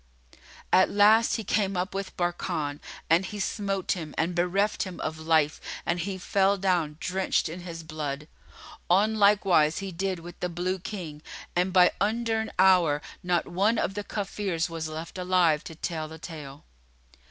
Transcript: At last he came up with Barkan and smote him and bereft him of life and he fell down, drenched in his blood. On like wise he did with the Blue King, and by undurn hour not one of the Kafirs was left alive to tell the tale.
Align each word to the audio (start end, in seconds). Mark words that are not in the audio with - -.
At 0.73 0.89
last 0.89 1.35
he 1.35 1.43
came 1.43 1.77
up 1.77 1.93
with 1.93 2.17
Barkan 2.17 2.79
and 3.07 3.23
smote 3.39 3.91
him 3.91 4.15
and 4.17 4.33
bereft 4.33 4.81
him 4.81 4.99
of 4.99 5.19
life 5.19 5.61
and 5.85 5.99
he 5.99 6.17
fell 6.17 6.57
down, 6.57 6.97
drenched 6.99 7.47
in 7.47 7.59
his 7.59 7.83
blood. 7.83 8.27
On 8.89 9.13
like 9.19 9.45
wise 9.45 9.77
he 9.77 9.91
did 9.91 10.17
with 10.17 10.39
the 10.39 10.49
Blue 10.49 10.79
King, 10.79 11.21
and 11.55 11.71
by 11.71 11.91
undurn 12.01 12.49
hour 12.57 12.99
not 13.21 13.47
one 13.47 13.77
of 13.77 13.93
the 13.93 14.03
Kafirs 14.03 14.71
was 14.71 14.87
left 14.89 15.19
alive 15.19 15.63
to 15.65 15.75
tell 15.75 16.07
the 16.07 16.17
tale. 16.17 16.63